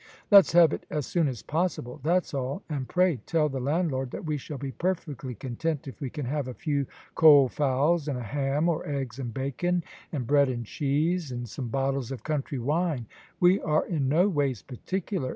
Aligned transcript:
"Let's 0.31 0.53
have 0.53 0.73
it 0.73 0.83
as 0.89 1.05
soon 1.05 1.27
as 1.27 1.43
possible, 1.43 1.99
that's 2.01 2.33
all, 2.33 2.63
and 2.67 2.87
pray 2.87 3.17
tell 3.27 3.49
the 3.49 3.59
landlord 3.59 4.09
that 4.09 4.25
we 4.25 4.35
shall 4.35 4.57
be 4.57 4.71
perfectly 4.71 5.35
content 5.35 5.87
if 5.87 6.01
we 6.01 6.09
can 6.09 6.25
have 6.25 6.47
a 6.47 6.55
few 6.55 6.87
cold 7.13 7.51
fowls 7.53 8.07
and 8.07 8.17
a 8.17 8.23
ham, 8.23 8.67
or 8.67 8.83
eggs 8.89 9.19
and 9.19 9.31
bacon, 9.31 9.83
and 10.11 10.25
bread 10.25 10.49
and 10.49 10.65
cheese, 10.65 11.31
and 11.31 11.47
some 11.47 11.67
bottles 11.67 12.11
of 12.11 12.23
country 12.23 12.57
wine 12.57 13.05
we 13.39 13.61
are 13.61 13.85
in 13.85 14.09
no 14.09 14.27
ways 14.27 14.63
particular!" 14.63 15.29